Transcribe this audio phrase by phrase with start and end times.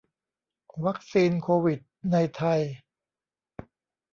[0.85, 1.79] วัคซีนโควิด
[2.11, 2.61] ในไทย